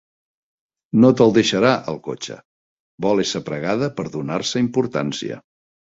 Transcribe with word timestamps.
No 1.01 1.11
te'l 1.19 1.33
deixarà, 1.35 1.73
el 1.93 2.01
cotxe; 2.09 2.39
vol 3.07 3.23
ésser 3.27 3.43
pregada 3.51 3.91
per 4.01 4.07
donar-se 4.17 4.63
importància. 4.69 5.39